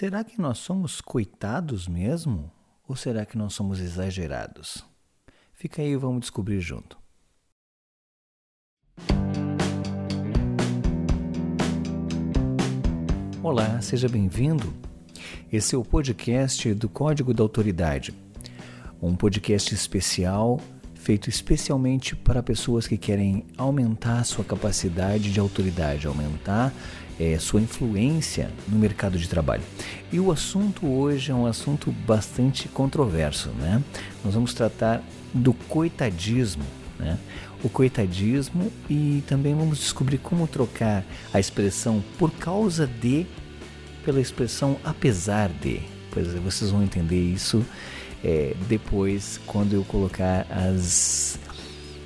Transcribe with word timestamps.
Será 0.00 0.24
que 0.24 0.40
nós 0.40 0.56
somos 0.56 1.02
coitados 1.02 1.86
mesmo? 1.86 2.50
Ou 2.88 2.96
será 2.96 3.26
que 3.26 3.36
nós 3.36 3.52
somos 3.52 3.78
exagerados? 3.78 4.82
Fica 5.52 5.82
aí 5.82 5.90
e 5.90 5.96
vamos 5.96 6.20
descobrir 6.20 6.58
junto. 6.58 6.96
Olá, 13.42 13.78
seja 13.82 14.08
bem-vindo. 14.08 14.72
Esse 15.52 15.74
é 15.74 15.78
o 15.78 15.84
podcast 15.84 16.72
do 16.72 16.88
Código 16.88 17.34
da 17.34 17.42
Autoridade, 17.42 18.14
um 19.02 19.14
podcast 19.14 19.74
especial 19.74 20.58
feito 21.02 21.30
especialmente 21.30 22.14
para 22.14 22.42
pessoas 22.42 22.86
que 22.86 22.96
querem 22.96 23.44
aumentar 23.56 24.22
sua 24.24 24.44
capacidade 24.44 25.32
de 25.32 25.40
autoridade, 25.40 26.06
aumentar 26.06 26.72
é, 27.18 27.38
sua 27.38 27.60
influência 27.60 28.50
no 28.68 28.78
mercado 28.78 29.18
de 29.18 29.28
trabalho. 29.28 29.62
E 30.12 30.20
o 30.20 30.30
assunto 30.30 30.86
hoje 30.86 31.30
é 31.30 31.34
um 31.34 31.46
assunto 31.46 31.90
bastante 32.06 32.68
controverso, 32.68 33.48
né? 33.58 33.82
Nós 34.24 34.34
vamos 34.34 34.54
tratar 34.54 35.02
do 35.32 35.52
coitadismo, 35.52 36.64
né? 36.98 37.18
O 37.62 37.68
coitadismo 37.68 38.70
e 38.88 39.22
também 39.26 39.54
vamos 39.54 39.78
descobrir 39.78 40.18
como 40.18 40.46
trocar 40.46 41.04
a 41.32 41.40
expressão 41.40 42.02
por 42.18 42.30
causa 42.32 42.86
de 42.86 43.26
pela 44.04 44.20
expressão 44.20 44.78
apesar 44.84 45.48
de. 45.48 45.80
Pois 46.10 46.34
é, 46.34 46.38
vocês 46.38 46.70
vão 46.70 46.82
entender 46.82 47.20
isso 47.20 47.64
é, 48.24 48.54
depois 48.68 49.40
quando 49.46 49.74
eu 49.74 49.84
colocar 49.84 50.46
as, 50.50 51.38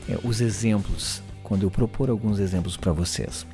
é, 0.09 0.19
os 0.23 0.41
exemplos, 0.41 1.23
quando 1.43 1.63
eu 1.63 1.71
propor 1.71 2.11
alguns 2.11 2.39
exemplos 2.39 2.77
para 2.77 2.93
vocês. 2.93 3.47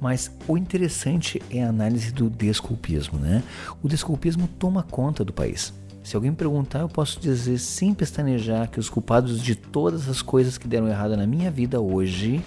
Mas 0.00 0.32
o 0.48 0.58
interessante 0.58 1.40
é 1.48 1.62
a 1.62 1.68
análise 1.68 2.10
do 2.10 2.28
desculpismo, 2.28 3.18
né? 3.18 3.42
O 3.82 3.88
desculpismo 3.88 4.48
toma 4.58 4.82
conta 4.82 5.24
do 5.24 5.32
país. 5.32 5.72
Se 6.02 6.16
alguém 6.16 6.34
perguntar, 6.34 6.80
eu 6.80 6.88
posso 6.88 7.20
dizer 7.20 7.58
sem 7.58 7.94
pestanejar 7.94 8.68
que 8.68 8.80
os 8.80 8.90
culpados 8.90 9.40
de 9.40 9.54
todas 9.54 10.08
as 10.08 10.20
coisas 10.20 10.58
que 10.58 10.66
deram 10.66 10.88
errado 10.88 11.16
na 11.16 11.24
minha 11.24 11.50
vida 11.50 11.80
hoje 11.80 12.42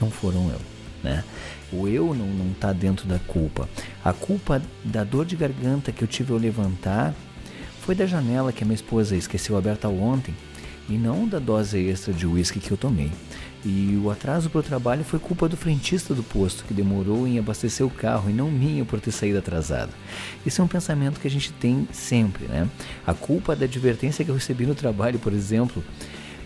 não 0.00 0.10
foram 0.10 0.50
eu, 0.50 0.60
né? 1.02 1.22
O 1.72 1.86
eu 1.86 2.12
não 2.12 2.50
está 2.50 2.72
dentro 2.72 3.06
da 3.06 3.20
culpa. 3.20 3.68
A 4.04 4.12
culpa 4.12 4.60
da 4.84 5.04
dor 5.04 5.24
de 5.24 5.36
garganta 5.36 5.92
que 5.92 6.02
eu 6.02 6.08
tive 6.08 6.32
ao 6.32 6.38
levantar 6.38 7.14
foi 7.84 7.94
da 7.94 8.06
janela 8.06 8.50
que 8.50 8.64
a 8.64 8.66
minha 8.66 8.74
esposa 8.74 9.14
esqueceu 9.14 9.58
aberta 9.58 9.90
ontem 9.90 10.34
e 10.88 10.94
não 10.94 11.28
da 11.28 11.38
dose 11.38 11.78
extra 11.78 12.14
de 12.14 12.26
uísque 12.26 12.58
que 12.58 12.70
eu 12.70 12.78
tomei. 12.78 13.12
E 13.62 14.00
o 14.02 14.10
atraso 14.10 14.48
para 14.48 14.60
o 14.60 14.62
trabalho 14.62 15.04
foi 15.04 15.18
culpa 15.18 15.46
do 15.50 15.56
frentista 15.56 16.14
do 16.14 16.22
posto, 16.22 16.64
que 16.64 16.72
demorou 16.72 17.26
em 17.26 17.38
abastecer 17.38 17.86
o 17.86 17.90
carro, 17.90 18.30
e 18.30 18.32
não 18.32 18.50
minha 18.50 18.86
por 18.86 19.02
ter 19.02 19.10
saído 19.10 19.38
atrasado. 19.38 19.90
Esse 20.46 20.62
é 20.62 20.64
um 20.64 20.68
pensamento 20.68 21.20
que 21.20 21.28
a 21.28 21.30
gente 21.30 21.52
tem 21.52 21.86
sempre, 21.92 22.46
né? 22.46 22.66
A 23.06 23.12
culpa 23.12 23.54
da 23.54 23.66
advertência 23.66 24.24
que 24.24 24.30
eu 24.30 24.34
recebi 24.34 24.64
no 24.64 24.74
trabalho, 24.74 25.18
por 25.18 25.34
exemplo, 25.34 25.84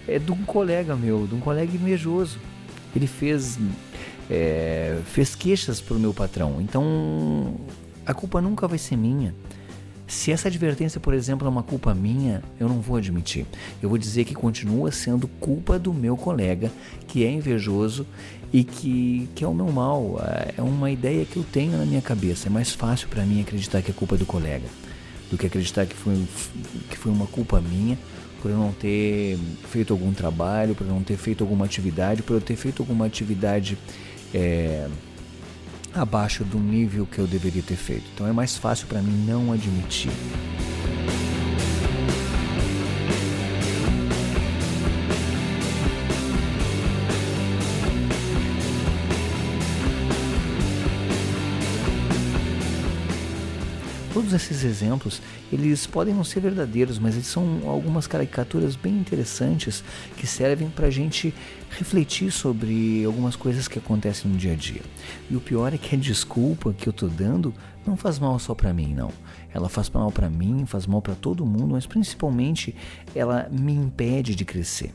é 0.09 0.19
de 0.19 0.33
um 0.33 0.45
colega 0.45 0.97
meu, 0.97 1.25
de 1.25 1.37
um 1.37 1.41
colega 1.41 1.73
invejoso. 1.73 2.41
Ele 2.97 3.07
fez, 3.07 3.57
é, 4.29 4.99
fez 5.07 5.37
queixas 5.37 5.81
para 5.81 5.97
o 5.97 6.01
meu 6.01 6.13
patrão. 6.13 6.57
Então, 6.61 7.55
a 8.05 8.13
culpa 8.13 8.41
nunca 8.41 8.67
vai 8.67 8.79
ser 8.79 8.97
minha. 8.97 9.33
Se 10.09 10.33
essa 10.33 10.49
advertência, 10.49 10.99
por 10.99 11.15
exemplo, 11.15 11.47
é 11.47 11.51
uma 11.51 11.63
culpa 11.63 11.95
minha, 11.95 12.43
eu 12.59 12.67
não 12.67 12.81
vou 12.81 12.97
admitir. 12.97 13.47
Eu 13.81 13.89
vou 13.89 13.99
dizer 13.99 14.25
que 14.25 14.35
continua 14.35 14.91
sendo 14.91 15.29
culpa 15.29 15.79
do 15.79 15.93
meu 15.93 16.17
colega, 16.17 16.73
que 17.07 17.25
é 17.25 17.31
invejoso 17.31 18.07
e 18.53 18.65
que, 18.65 19.29
que 19.35 19.45
é 19.45 19.47
o 19.47 19.55
meu 19.55 19.71
mal. 19.71 20.19
É 20.57 20.63
uma 20.63 20.91
ideia 20.91 21.25
que 21.27 21.37
eu 21.37 21.45
tenho 21.45 21.77
na 21.77 21.85
minha 21.85 22.01
cabeça. 22.01 22.49
É 22.49 22.51
mais 22.51 22.73
fácil 22.73 23.07
para 23.09 23.23
mim 23.25 23.43
acreditar 23.43 23.83
que 23.83 23.91
é 23.91 23.95
culpa 23.95 24.17
do 24.17 24.27
colega 24.27 24.67
do 25.31 25.37
que 25.37 25.47
acreditar 25.47 25.87
que 25.87 25.95
foi, 25.95 26.15
que 26.91 26.97
foi 26.97 27.13
uma 27.13 27.27
culpa 27.27 27.61
minha 27.61 27.99
por 28.41 28.51
eu 28.51 28.57
não 28.57 28.73
ter 28.73 29.37
feito 29.69 29.93
algum 29.93 30.13
trabalho, 30.13 30.75
por 30.75 30.87
eu 30.87 30.93
não 30.93 31.03
ter 31.03 31.17
feito 31.17 31.43
alguma 31.43 31.65
atividade, 31.65 32.23
por 32.23 32.35
eu 32.35 32.41
ter 32.41 32.55
feito 32.55 32.83
alguma 32.83 33.05
atividade. 33.05 33.77
É, 34.33 34.87
abaixo 35.99 36.45
do 36.45 36.59
nível 36.59 37.07
que 37.07 37.19
eu 37.19 37.27
deveria 37.27 37.63
ter 37.63 37.77
feito. 37.77 38.05
Então 38.15 38.27
é 38.27 38.33
mais 38.33 38.57
fácil 38.57 38.87
para 38.87 39.03
mim 39.03 39.25
não 39.27 39.53
admitir. 39.53 40.13
Todos 54.29 54.43
esses 54.43 54.63
exemplos, 54.63 55.23
eles 55.51 55.87
podem 55.87 56.13
não 56.13 56.23
ser 56.23 56.41
verdadeiros, 56.41 56.99
mas 56.99 57.15
eles 57.15 57.29
são 57.29 57.63
algumas 57.65 58.07
caricaturas 58.07 58.77
bem 58.77 58.93
interessantes 58.93 59.83
que 60.19 60.27
servem 60.27 60.69
para 60.69 60.89
a 60.89 60.91
gente 60.91 61.33
refletir 61.71 62.31
sobre 62.31 63.03
algumas 63.07 63.37
coisas 63.37 63.67
que 63.67 63.79
acontecem 63.79 64.31
no 64.31 64.37
dia 64.37 64.53
a 64.53 64.55
dia. 64.55 64.83
E 65.31 65.35
o 65.35 65.41
pior 65.41 65.73
é 65.73 65.79
que 65.79 65.97
a 65.97 65.99
desculpa 65.99 66.75
que 66.75 66.87
eu 66.87 66.91
estou 66.91 67.09
dando 67.09 67.55
não 67.87 67.97
faz 67.97 68.19
mal 68.19 68.39
só 68.39 68.55
para 68.55 68.71
mim, 68.71 68.93
não. 68.93 69.11
Ela 69.51 69.71
faz 69.71 69.89
mal 69.89 70.13
para 70.13 70.29
mim, 70.29 70.67
faz 70.67 70.87
mal 70.87 71.01
para 71.01 71.15
todo 71.15 71.47
mundo, 71.47 71.69
mas 71.69 71.87
principalmente 71.87 72.77
ela 73.15 73.49
me 73.51 73.73
impede 73.73 74.35
de 74.35 74.45
crescer. 74.45 74.93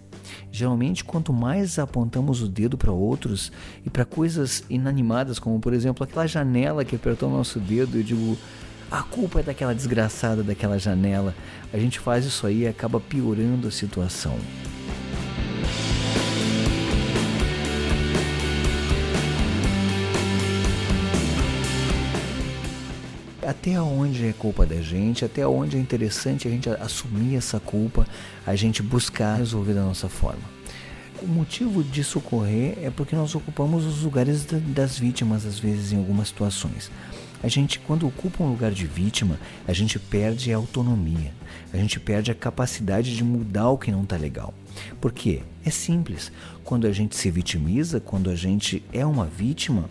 Geralmente, 0.52 1.04
quanto 1.04 1.34
mais 1.34 1.80
apontamos 1.80 2.44
o 2.44 2.48
dedo 2.48 2.78
para 2.78 2.92
outros 2.92 3.52
e 3.84 3.90
para 3.90 4.06
coisas 4.06 4.64
inanimadas, 4.70 5.40
como 5.40 5.60
por 5.60 5.74
exemplo 5.74 6.04
aquela 6.04 6.28
janela 6.28 6.86
que 6.86 6.96
apertou 6.96 7.32
nosso 7.32 7.60
dedo, 7.60 7.98
eu 7.98 8.04
digo, 8.04 8.38
a 8.94 9.02
culpa 9.02 9.40
é 9.40 9.44
daquela 9.44 9.74
desgraçada 9.74 10.44
daquela 10.44 10.78
janela. 10.78 11.34
A 11.74 11.80
gente 11.80 12.00
faz 12.00 12.26
isso 12.26 12.46
aí 12.46 12.62
e 12.62 12.68
acaba 12.68 13.00
piorando 13.00 13.68
a 13.68 13.72
situação. 13.72 14.38
até 23.46 23.80
onde 23.80 24.26
é 24.26 24.34
culpa 24.34 24.66
da 24.66 24.82
gente, 24.82 25.24
até 25.24 25.46
onde 25.46 25.78
é 25.78 25.80
interessante 25.80 26.48
a 26.48 26.52
gente 26.52 26.70
assumir 26.70 27.36
essa 27.36 27.60
culpa, 27.60 28.08
a 28.46 28.56
gente 28.56 28.82
buscar 28.82 29.36
resolver 29.36 29.74
da 29.74 29.84
nossa 29.84 30.08
forma. 30.08 30.42
O 31.22 31.28
motivo 31.28 31.84
disso 31.84 32.20
ocorrer 32.20 32.78
é 32.82 32.90
porque 32.90 33.16
nós 33.16 33.36
ocupamos 33.36 33.86
os 33.86 34.02
lugares 34.04 34.46
das 34.46 34.98
vítimas, 34.98 35.46
às 35.46 35.60
vezes, 35.60 35.92
em 35.92 35.98
algumas 35.98 36.30
situações. 36.30 36.90
A 37.44 37.50
gente, 37.50 37.78
quando 37.78 38.08
ocupa 38.08 38.42
um 38.42 38.50
lugar 38.50 38.72
de 38.72 38.88
vítima, 38.88 39.38
a 39.68 39.74
gente 39.74 40.00
perde 40.00 40.54
a 40.54 40.56
autonomia, 40.56 41.34
a 41.74 41.78
gente 41.78 42.00
perde 42.00 42.32
a 42.32 42.36
capacidade 42.36 43.14
de 43.14 43.22
mudar 43.22 43.70
o 43.70 43.78
que 43.78 43.92
não 43.92 44.04
está 44.04 44.16
legal. 44.16 44.54
Por 45.02 45.12
quê? 45.12 45.42
É 45.66 45.70
simples. 45.70 46.32
Quando 46.64 46.88
a 46.88 46.94
gente 46.94 47.18
se 47.18 47.30
vitimiza, 47.30 48.00
quando 48.00 48.30
a 48.30 48.36
gente 48.36 48.82
é 48.94 49.06
uma 49.06 49.26
vítima, 49.26 49.90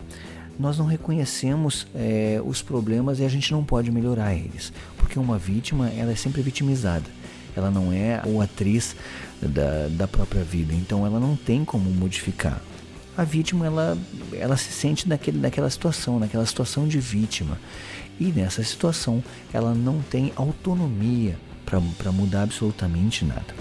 nós 0.59 0.79
não 0.79 0.87
reconhecemos 0.87 1.85
é, 1.93 2.41
os 2.43 2.63
problemas 2.63 3.19
e 3.19 3.23
a 3.23 3.29
gente 3.29 3.51
não 3.51 3.63
pode 3.63 3.91
melhorar 3.91 4.33
eles. 4.33 4.73
Porque 4.97 5.19
uma 5.19 5.37
vítima, 5.37 5.89
ela 5.91 6.11
é 6.11 6.15
sempre 6.15 6.41
vitimizada. 6.41 7.05
Ela 7.55 7.69
não 7.69 7.93
é 7.93 8.15
a 8.15 8.43
atriz 8.43 8.95
da, 9.39 9.89
da 9.89 10.07
própria 10.07 10.43
vida, 10.43 10.73
então 10.73 11.05
ela 11.05 11.19
não 11.19 11.35
tem 11.35 11.63
como 11.63 11.87
modificar 11.91 12.59
a 13.17 13.23
vítima 13.23 13.65
ela, 13.65 13.97
ela 14.33 14.57
se 14.57 14.71
sente 14.71 15.07
naquele, 15.07 15.39
naquela 15.39 15.69
situação, 15.69 16.19
naquela 16.19 16.45
situação 16.45 16.87
de 16.87 16.99
vítima. 16.99 17.59
E 18.19 18.25
nessa 18.25 18.63
situação 18.63 19.23
ela 19.51 19.73
não 19.73 20.01
tem 20.01 20.31
autonomia 20.35 21.37
para 21.65 22.11
mudar 22.11 22.43
absolutamente 22.43 23.25
nada. 23.25 23.53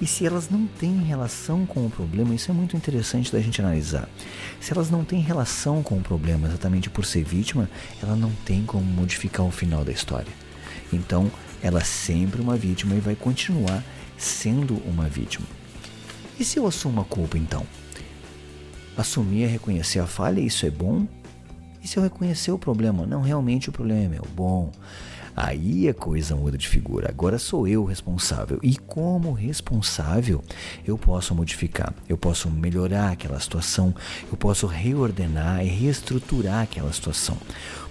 E 0.00 0.06
se 0.06 0.24
elas 0.24 0.48
não 0.48 0.64
têm 0.64 1.02
relação 1.02 1.66
com 1.66 1.84
o 1.84 1.90
problema, 1.90 2.32
isso 2.32 2.50
é 2.52 2.54
muito 2.54 2.76
interessante 2.76 3.32
da 3.32 3.40
gente 3.40 3.60
analisar. 3.60 4.08
Se 4.60 4.72
elas 4.72 4.90
não 4.90 5.04
têm 5.04 5.20
relação 5.20 5.82
com 5.82 5.96
o 5.96 6.00
problema 6.00 6.46
exatamente 6.46 6.88
por 6.88 7.04
ser 7.04 7.24
vítima, 7.24 7.68
ela 8.00 8.14
não 8.14 8.30
tem 8.44 8.64
como 8.64 8.84
modificar 8.84 9.44
o 9.44 9.50
final 9.50 9.84
da 9.84 9.90
história. 9.90 10.32
Então, 10.92 11.28
ela 11.62 11.80
é 11.80 11.84
sempre 11.84 12.40
uma 12.40 12.56
vítima 12.56 12.94
e 12.94 13.00
vai 13.00 13.14
continuar 13.14 13.82
sendo 14.16 14.76
uma 14.86 15.08
vítima. 15.08 15.46
E 16.38 16.44
se 16.44 16.58
eu 16.58 16.66
assumo 16.66 17.00
a 17.00 17.04
culpa 17.04 17.36
então? 17.36 17.66
Assumir 18.96 19.44
é 19.44 19.46
reconhecer 19.46 20.00
a 20.00 20.06
falha, 20.06 20.40
isso 20.40 20.66
é 20.66 20.70
bom? 20.70 21.06
E 21.82 21.86
se 21.86 21.96
eu 21.96 22.02
reconhecer 22.02 22.50
o 22.50 22.58
problema? 22.58 23.06
Não, 23.06 23.22
realmente 23.22 23.68
o 23.68 23.72
problema 23.72 24.04
é 24.04 24.08
meu. 24.08 24.26
Bom, 24.34 24.72
aí 25.38 25.88
a 25.88 25.94
coisa 25.94 26.34
muda 26.34 26.58
de 26.58 26.66
figura. 26.66 27.08
Agora 27.08 27.38
sou 27.38 27.68
eu 27.68 27.84
responsável. 27.84 28.58
E 28.62 28.76
como 28.76 29.32
responsável, 29.32 30.42
eu 30.84 30.98
posso 30.98 31.34
modificar, 31.34 31.94
eu 32.08 32.18
posso 32.18 32.50
melhorar 32.50 33.12
aquela 33.12 33.38
situação, 33.38 33.94
eu 34.30 34.36
posso 34.36 34.66
reordenar 34.66 35.64
e 35.64 35.68
reestruturar 35.68 36.62
aquela 36.62 36.92
situação. 36.92 37.38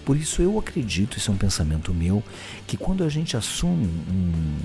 Por 0.04 0.18
isso 0.18 0.42
eu 0.42 0.60
acredito, 0.60 1.18
isso 1.18 1.32
é 1.32 1.34
um 1.34 1.38
pensamento 1.38 1.94
meu, 1.94 2.22
que 2.66 2.76
quando 2.76 3.04
a 3.04 3.10
gente 3.10 3.38
assume 3.38 3.86
um, 3.86 4.56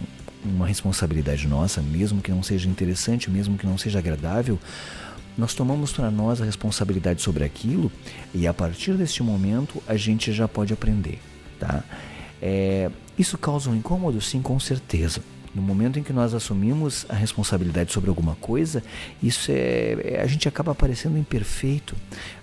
uma 0.44 0.66
responsabilidade 0.66 1.46
nossa, 1.46 1.80
mesmo 1.80 2.20
que 2.20 2.30
não 2.30 2.42
seja 2.42 2.68
interessante, 2.68 3.30
mesmo 3.30 3.56
que 3.56 3.66
não 3.66 3.78
seja 3.78 4.00
agradável, 4.00 4.58
nós 5.38 5.54
tomamos 5.54 5.92
para 5.92 6.10
nós 6.10 6.42
a 6.42 6.44
responsabilidade 6.44 7.22
sobre 7.22 7.44
aquilo 7.44 7.90
e 8.34 8.46
a 8.46 8.52
partir 8.52 8.94
deste 8.94 9.22
momento 9.22 9.82
a 9.86 9.96
gente 9.96 10.32
já 10.32 10.46
pode 10.46 10.72
aprender, 10.72 11.20
tá? 11.58 11.82
É, 12.42 12.90
isso 13.16 13.38
causa 13.38 13.70
um 13.70 13.76
incômodo, 13.76 14.20
sim, 14.20 14.42
com 14.42 14.58
certeza. 14.58 15.22
No 15.54 15.62
momento 15.62 15.98
em 15.98 16.02
que 16.02 16.12
nós 16.12 16.34
assumimos 16.34 17.06
a 17.08 17.14
responsabilidade 17.14 17.92
sobre 17.92 18.08
alguma 18.08 18.34
coisa, 18.36 18.82
isso 19.22 19.52
é, 19.52 19.96
é 20.02 20.20
a 20.20 20.26
gente 20.26 20.48
acaba 20.48 20.74
parecendo 20.74 21.16
imperfeito, 21.16 21.94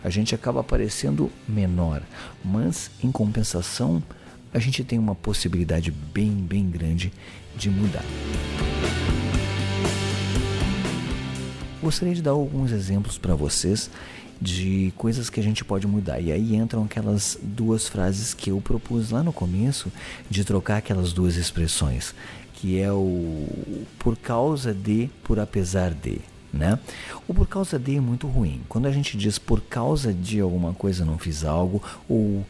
a 0.04 0.10
gente 0.10 0.34
acaba 0.34 0.64
parecendo 0.64 1.30
menor, 1.48 2.02
mas 2.46 2.92
em 3.04 3.12
compensação 3.12 4.02
a 4.54 4.60
gente 4.60 4.84
tem 4.84 4.98
uma 4.98 5.16
possibilidade 5.16 5.92
bem, 5.92 6.32
bem 6.32 6.70
grande 6.70 7.12
de 7.58 7.70
mudar. 7.70 8.06
Gostaria 11.82 12.14
de 12.14 12.22
dar 12.22 12.32
alguns 12.32 12.72
exemplos 12.72 13.18
para 13.18 13.34
vocês 13.36 13.90
de 14.42 14.94
coisas 14.98 15.30
que 15.30 15.40
a 15.40 15.44
gente 15.44 15.64
pode 15.64 15.88
mudar. 15.88 16.20
E 16.20 16.32
aí 16.32 16.56
entram 16.56 16.84
aquelas 16.84 17.38
duas 17.42 17.88
frases 17.88 18.34
que 18.34 18.52
eu 18.52 18.60
propus 18.60 19.12
lá 19.12 19.24
no 19.24 19.32
começo 19.32 19.92
de 20.30 20.44
trocar 20.44 20.78
aquelas 20.78 21.14
duas 21.14 21.38
expressões, 21.38 22.14
que 22.54 22.80
é 22.80 22.92
o 22.92 23.48
por 23.98 24.18
causa 24.18 24.74
de, 24.74 25.10
por 25.24 25.40
apesar 25.40 25.94
de. 25.94 26.20
Né? 26.52 26.80
O 27.28 27.34
por 27.34 27.48
causa 27.48 27.78
de 27.78 27.96
é 27.96 28.02
muito 28.02 28.28
ruim. 28.28 28.62
Quando 28.68 28.88
a 28.88 28.92
gente 28.92 29.16
diz 29.16 29.38
por 29.38 29.62
causa 29.62 30.14
de 30.14 30.40
alguma 30.42 30.74
coisa 30.74 31.06
não 31.06 31.18
fiz 31.18 31.46
algo, 31.46 31.82
ou 32.10 32.46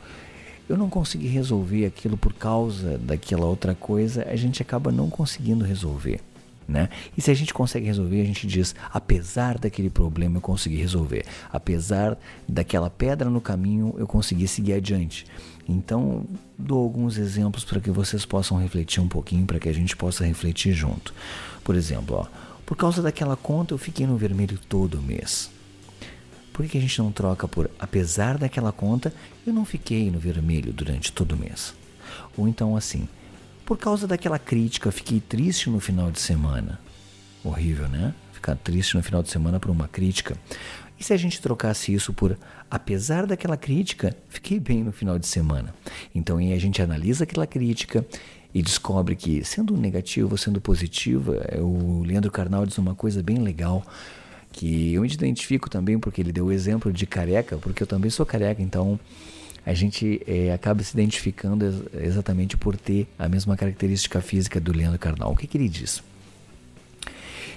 eu 0.67 0.77
não 0.77 0.89
consegui 0.89 1.27
resolver 1.27 1.85
aquilo 1.85 2.17
por 2.17 2.33
causa 2.33 2.97
daquela 2.97 3.45
outra 3.45 3.75
coisa, 3.75 4.25
a 4.29 4.35
gente 4.35 4.61
acaba 4.61 4.91
não 4.91 5.09
conseguindo 5.09 5.65
resolver. 5.65 6.21
Né? 6.69 6.87
E 7.17 7.21
se 7.21 7.31
a 7.31 7.33
gente 7.33 7.51
consegue 7.51 7.87
resolver, 7.87 8.21
a 8.21 8.25
gente 8.25 8.45
diz: 8.45 8.75
apesar 8.93 9.57
daquele 9.57 9.89
problema, 9.89 10.37
eu 10.37 10.41
consegui 10.41 10.75
resolver. 10.75 11.25
Apesar 11.51 12.15
daquela 12.47 12.91
pedra 12.91 13.27
no 13.27 13.41
caminho, 13.41 13.95
eu 13.97 14.05
consegui 14.05 14.47
seguir 14.47 14.73
adiante. 14.73 15.25
Então, 15.67 16.27
dou 16.55 16.83
alguns 16.83 17.17
exemplos 17.17 17.63
para 17.63 17.79
que 17.79 17.89
vocês 17.89 18.23
possam 18.23 18.59
refletir 18.59 19.01
um 19.01 19.07
pouquinho, 19.07 19.47
para 19.47 19.59
que 19.59 19.67
a 19.67 19.73
gente 19.73 19.97
possa 19.97 20.23
refletir 20.23 20.73
junto. 20.73 21.11
Por 21.63 21.75
exemplo, 21.75 22.17
ó, 22.17 22.27
por 22.67 22.77
causa 22.77 23.01
daquela 23.01 23.35
conta, 23.35 23.73
eu 23.73 23.77
fiquei 23.79 24.05
no 24.05 24.15
vermelho 24.15 24.59
todo 24.69 25.01
mês. 25.01 25.49
Por 26.53 26.67
que 26.67 26.77
a 26.77 26.81
gente 26.81 26.99
não 26.99 27.11
troca 27.11 27.47
por 27.47 27.69
apesar 27.79 28.37
daquela 28.37 28.71
conta, 28.71 29.11
eu 29.47 29.53
não 29.53 29.65
fiquei 29.65 30.11
no 30.11 30.19
vermelho 30.19 30.71
durante 30.71 31.11
todo 31.11 31.35
mês? 31.35 31.73
Ou 32.37 32.47
então 32.47 32.75
assim, 32.75 33.07
por 33.69 33.77
causa 33.77 34.07
daquela 34.07 34.39
crítica, 34.39 34.91
fiquei 34.91 35.19
triste 35.19 35.69
no 35.69 35.79
final 35.79 36.09
de 36.09 36.19
semana. 36.19 36.79
Horrível, 37.43 37.87
né? 37.87 38.15
Ficar 38.33 38.55
triste 38.55 38.95
no 38.95 39.03
final 39.03 39.21
de 39.21 39.29
semana 39.29 39.59
por 39.59 39.69
uma 39.69 39.87
crítica. 39.87 40.35
E 40.99 41.03
se 41.03 41.13
a 41.13 41.17
gente 41.17 41.39
trocasse 41.39 41.93
isso 41.93 42.11
por 42.11 42.35
apesar 42.67 43.27
daquela 43.27 43.55
crítica, 43.55 44.17
fiquei 44.27 44.59
bem 44.59 44.83
no 44.83 44.91
final 44.91 45.19
de 45.19 45.27
semana. 45.27 45.71
Então 46.15 46.37
aí 46.37 46.51
a 46.51 46.57
gente 46.57 46.81
analisa 46.81 47.25
aquela 47.25 47.45
crítica 47.45 48.03
e 48.55 48.63
descobre 48.63 49.15
que, 49.15 49.45
sendo 49.45 49.77
negativo 49.77 50.31
ou 50.31 50.37
sendo 50.37 50.59
positiva, 50.59 51.35
é, 51.47 51.59
o 51.59 52.01
Leandro 52.03 52.31
Carnal 52.31 52.65
diz 52.65 52.75
uma 52.79 52.95
coisa 52.95 53.21
bem 53.21 53.37
legal 53.37 53.85
que 54.51 54.95
eu 54.95 55.03
me 55.03 55.07
identifico 55.07 55.69
também 55.69 55.99
porque 55.99 56.19
ele 56.21 56.31
deu 56.31 56.47
o 56.47 56.51
exemplo 56.51 56.91
de 56.91 57.05
careca, 57.05 57.55
porque 57.57 57.83
eu 57.83 57.87
também 57.87 58.09
sou 58.09 58.25
careca, 58.25 58.63
então 58.63 58.99
a 59.65 59.73
gente 59.73 60.21
é, 60.27 60.51
acaba 60.51 60.83
se 60.83 60.93
identificando 60.93 61.65
ex 61.65 62.07
exatamente 62.07 62.57
por 62.57 62.75
ter 62.75 63.07
a 63.17 63.27
mesma 63.27 63.55
característica 63.55 64.21
física 64.21 64.59
do 64.59 64.71
Leandro 64.71 64.99
Carnal. 64.99 65.31
O 65.31 65.35
que, 65.35 65.47
que 65.47 65.57
ele 65.57 65.69
diz? 65.69 66.01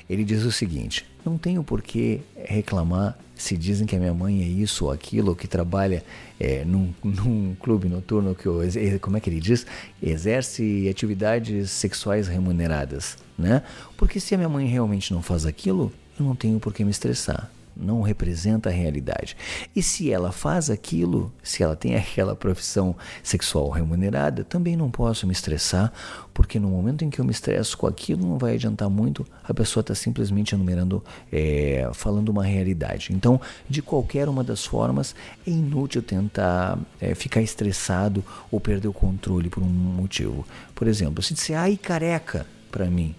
Ele 0.09 0.25
diz 0.25 0.43
o 0.45 0.53
seguinte: 0.53 1.07
não 1.25 1.39
tenho 1.39 1.63
por 1.63 1.83
que 1.83 2.21
reclamar 2.37 3.17
se 3.35 3.57
dizem 3.57 3.87
que 3.87 3.97
a 3.97 3.99
minha 3.99 4.15
mãe 4.15 4.43
é 4.43 4.47
isso 4.47 4.85
ou 4.85 4.93
aquilo, 4.93 5.35
que 5.35 5.49
trabalha 5.49 6.05
é, 6.39 6.65
num, 6.65 6.95
num, 7.03 7.57
clube 7.59 7.89
noturno 7.89 8.37
que, 8.37 8.99
como 9.01 9.17
é 9.17 9.21
que 9.21 9.29
ele 9.29 9.41
diz, 9.41 9.67
exerce 10.01 10.89
atividades 10.89 11.71
sexuais 11.71 12.29
remuneradas, 12.29 13.17
né? 13.37 13.63
Porque 13.97 14.21
se 14.21 14.35
a 14.35 14.39
minha 14.39 14.49
mãe 14.49 14.67
realmente 14.67 15.13
não 15.13 15.23
faz 15.23 15.45
aquilo, 15.45 15.93
eu 16.19 16.25
não 16.25 16.37
tenho 16.37 16.61
por 16.61 16.73
que 16.73 16.85
me 16.85 16.91
estressar 16.91 17.51
não 17.77 18.03
representa 18.03 18.69
a 18.69 18.73
realidade. 18.73 19.37
E 19.75 19.83
se 19.83 20.13
ela 20.13 20.33
faz 20.33 20.71
aquilo, 20.71 21.33
se 21.43 21.63
ela 21.63 21.77
tem 21.77 21.97
aquela 21.97 22.35
profissão 22.35 22.95
sexual 23.23 23.71
remunerada, 23.71 24.45
também 24.45 24.77
não 24.77 24.91
posso 24.91 25.27
me 25.27 25.33
estressar, 25.33 25.93
porque 26.35 26.59
no 26.59 26.69
momento 26.69 27.05
em 27.05 27.11
que 27.11 27.21
eu 27.21 27.25
me 27.25 27.31
estresso 27.31 27.77
com 27.77 27.87
aquilo, 27.87 28.27
não 28.27 28.39
vai 28.39 28.55
adiantar 28.55 28.89
muito, 28.89 29.27
a 29.43 29.53
pessoa 29.53 29.83
está 29.83 29.95
simplesmente 29.95 30.55
enumerando, 30.55 31.03
é, 31.31 31.89
falando 31.93 32.29
uma 32.29 32.45
realidade. 32.45 33.13
Então, 33.13 33.41
de 33.69 33.83
qualquer 33.83 34.29
uma 34.29 34.45
das 34.45 34.65
formas, 34.65 35.15
é 35.47 35.51
inútil 35.51 36.03
tentar 36.03 36.79
é, 37.01 37.15
ficar 37.15 37.43
estressado 37.43 38.25
ou 38.51 38.61
perder 38.61 38.89
o 38.89 38.93
controle 38.93 39.49
por 39.49 39.63
um 39.63 39.67
motivo. 39.67 40.47
Por 40.75 40.87
exemplo, 40.87 41.23
se 41.23 41.35
disser, 41.35 41.59
ai 41.59 41.77
careca, 41.77 42.47
para 42.71 42.87
mim, 42.87 43.15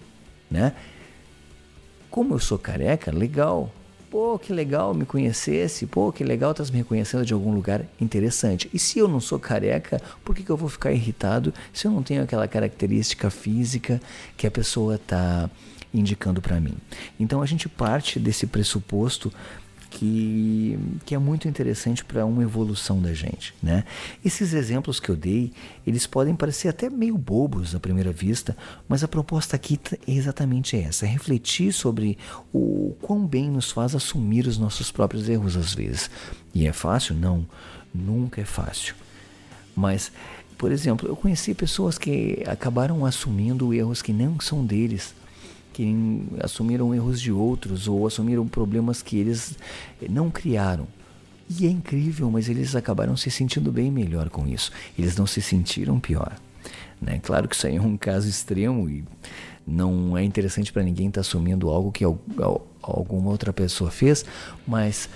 né? 0.50 0.74
Como 2.10 2.34
eu 2.34 2.38
sou 2.38 2.58
careca, 2.58 3.10
legal, 3.10 3.72
Pô, 4.14 4.38
que 4.38 4.52
legal 4.52 4.94
me 4.94 5.04
conhecesse. 5.04 5.86
Pô, 5.86 6.12
que 6.12 6.22
legal 6.22 6.52
estás 6.52 6.70
me 6.70 6.78
reconhecendo 6.78 7.26
de 7.26 7.34
algum 7.34 7.52
lugar 7.52 7.84
interessante. 8.00 8.70
E 8.72 8.78
se 8.78 9.00
eu 9.00 9.08
não 9.08 9.18
sou 9.18 9.40
careca, 9.40 10.00
por 10.24 10.36
que, 10.36 10.44
que 10.44 10.50
eu 10.50 10.56
vou 10.56 10.68
ficar 10.68 10.92
irritado 10.92 11.52
se 11.72 11.88
eu 11.88 11.90
não 11.90 12.00
tenho 12.00 12.22
aquela 12.22 12.46
característica 12.46 13.28
física 13.28 14.00
que 14.36 14.46
a 14.46 14.50
pessoa 14.52 14.94
está 14.94 15.50
indicando 15.92 16.40
para 16.40 16.60
mim? 16.60 16.76
Então 17.18 17.42
a 17.42 17.46
gente 17.46 17.68
parte 17.68 18.20
desse 18.20 18.46
pressuposto 18.46 19.32
que, 19.94 20.76
que 21.06 21.14
é 21.14 21.18
muito 21.18 21.46
interessante 21.46 22.04
para 22.04 22.26
uma 22.26 22.42
evolução 22.42 23.00
da 23.00 23.14
gente, 23.14 23.54
né? 23.62 23.84
Esses 24.24 24.52
exemplos 24.52 24.98
que 24.98 25.08
eu 25.08 25.14
dei, 25.14 25.52
eles 25.86 26.04
podem 26.04 26.34
parecer 26.34 26.66
até 26.66 26.90
meio 26.90 27.16
bobos 27.16 27.76
à 27.76 27.80
primeira 27.80 28.10
vista, 28.10 28.56
mas 28.88 29.04
a 29.04 29.08
proposta 29.08 29.54
aqui 29.54 29.78
é 30.06 30.12
exatamente 30.12 30.76
essa, 30.76 31.06
é 31.06 31.08
refletir 31.08 31.72
sobre 31.72 32.18
o 32.52 32.96
quão 33.00 33.24
bem 33.24 33.48
nos 33.48 33.70
faz 33.70 33.94
assumir 33.94 34.48
os 34.48 34.58
nossos 34.58 34.90
próprios 34.90 35.28
erros 35.28 35.56
às 35.56 35.72
vezes. 35.72 36.10
E 36.52 36.66
é 36.66 36.72
fácil? 36.72 37.14
Não, 37.14 37.46
nunca 37.94 38.40
é 38.40 38.44
fácil. 38.44 38.96
Mas 39.76 40.10
por 40.58 40.72
exemplo, 40.72 41.08
eu 41.08 41.14
conheci 41.14 41.54
pessoas 41.54 41.98
que 41.98 42.42
acabaram 42.46 43.04
assumindo 43.04 43.72
erros 43.72 44.02
que 44.02 44.12
não 44.12 44.40
são 44.40 44.64
deles 44.64 45.14
que 45.74 46.22
assumiram 46.40 46.94
erros 46.94 47.20
de 47.20 47.32
outros 47.32 47.88
ou 47.88 48.06
assumiram 48.06 48.46
problemas 48.46 49.02
que 49.02 49.18
eles 49.18 49.58
não 50.08 50.30
criaram. 50.30 50.86
E 51.50 51.66
é 51.66 51.70
incrível, 51.70 52.30
mas 52.30 52.48
eles 52.48 52.74
acabaram 52.74 53.16
se 53.16 53.30
sentindo 53.30 53.70
bem 53.70 53.90
melhor 53.90 54.30
com 54.30 54.46
isso. 54.46 54.70
Eles 54.98 55.16
não 55.16 55.26
se 55.26 55.42
sentiram 55.42 56.00
pior. 56.00 56.34
Né? 57.02 57.20
Claro 57.22 57.48
que 57.48 57.54
isso 57.54 57.66
aí 57.66 57.76
é 57.76 57.80
um 57.80 57.96
caso 57.96 58.28
extremo 58.28 58.88
e 58.88 59.04
não 59.66 60.16
é 60.16 60.22
interessante 60.22 60.72
para 60.72 60.82
ninguém 60.82 61.08
estar 61.08 61.20
tá 61.20 61.26
assumindo 61.26 61.68
algo 61.68 61.92
que 61.92 62.04
alguma 62.04 63.30
outra 63.30 63.52
pessoa 63.52 63.90
fez, 63.90 64.24
mas 64.66 65.08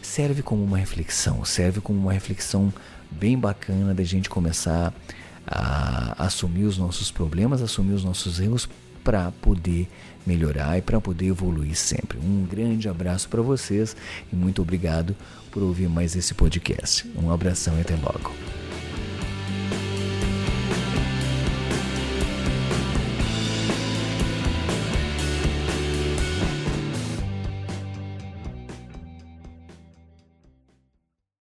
serve 0.00 0.42
como 0.42 0.62
uma 0.62 0.78
reflexão, 0.78 1.44
serve 1.44 1.80
como 1.80 1.98
uma 1.98 2.12
reflexão 2.12 2.72
bem 3.10 3.38
bacana 3.38 3.94
da 3.94 4.04
gente 4.04 4.28
começar 4.28 4.92
a 5.46 6.26
assumir 6.26 6.64
os 6.64 6.78
nossos 6.78 7.10
problemas, 7.10 7.62
assumir 7.62 7.94
os 7.94 8.04
nossos 8.04 8.40
erros 8.40 8.68
para 9.02 9.30
poder 9.42 9.88
melhorar 10.26 10.78
e 10.78 10.82
para 10.82 11.00
poder 11.00 11.26
evoluir 11.26 11.76
sempre. 11.76 12.18
Um 12.18 12.46
grande 12.46 12.88
abraço 12.88 13.28
para 13.28 13.42
vocês 13.42 13.96
e 14.32 14.36
muito 14.36 14.62
obrigado 14.62 15.16
por 15.50 15.62
ouvir 15.62 15.88
mais 15.88 16.16
esse 16.16 16.34
podcast. 16.34 17.10
Um 17.16 17.30
abração 17.30 17.76
e 17.78 17.80
até 17.80 17.94
logo. 17.96 18.32